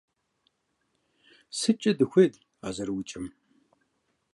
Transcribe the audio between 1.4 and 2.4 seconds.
СыткӀэ дыхуей